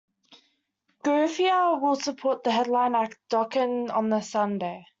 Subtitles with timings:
[1.03, 4.87] Giuffria will support headline act Dokken on the Sunday.